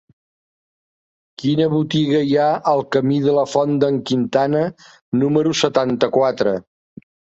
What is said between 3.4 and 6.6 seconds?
Font d'en Quintana número setanta-quatre?